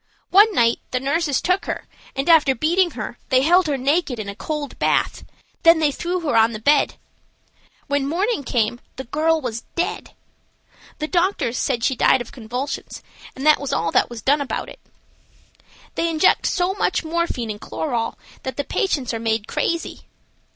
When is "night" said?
0.55-0.79